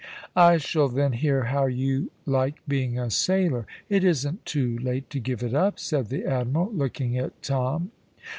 "I 0.35 0.57
shall 0.57 0.87
then 0.89 1.13
hear 1.13 1.43
how 1.43 1.67
you 1.67 2.09
like 2.25 2.55
being 2.67 2.97
a 2.97 3.11
sailor. 3.11 3.67
It 3.87 4.03
isn't 4.03 4.47
too 4.47 4.79
late 4.79 5.07
to 5.11 5.19
give 5.19 5.43
it 5.43 5.53
up," 5.53 5.79
said 5.79 6.07
the 6.09 6.25
Admiral, 6.25 6.71
looking 6.73 7.19
at 7.19 7.43
Tom. 7.43 7.91